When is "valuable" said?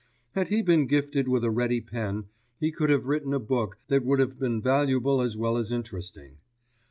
4.59-5.21